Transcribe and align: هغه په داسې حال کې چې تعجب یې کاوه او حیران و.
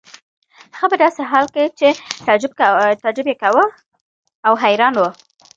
هغه 0.77 0.87
په 0.91 0.97
داسې 1.03 1.21
حال 1.31 1.45
کې 1.55 1.63
چې 1.79 1.87
تعجب 3.03 3.25
یې 3.29 3.35
کاوه 3.41 3.65
او 4.47 4.53
حیران 4.63 4.93
و. 4.97 5.03